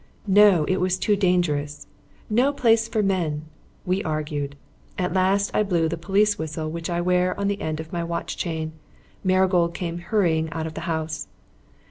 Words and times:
No. 0.25 0.63
It 0.63 0.77
was 0.81 0.97
too 0.97 1.15
dangerous. 1.15 1.85
No 2.27 2.51
place 2.51 2.87
for 2.87 3.03
men. 3.03 3.45
We 3.85 4.03
argued. 4.03 4.55
At 4.97 5.13
last 5.13 5.51
I 5.53 5.61
blew 5.61 5.87
the 5.87 5.95
police 5.95 6.39
whistle 6.39 6.71
which 6.71 6.89
I 6.89 6.99
wear 7.01 7.39
on 7.39 7.47
the 7.47 7.61
end 7.61 7.79
of 7.79 7.93
my 7.93 8.03
watch 8.03 8.35
chain. 8.35 8.71
Marigold 9.23 9.75
came 9.75 9.99
hurrying 9.99 10.49
out 10.51 10.65
of 10.65 10.73
the 10.73 10.81
house. 10.89 11.27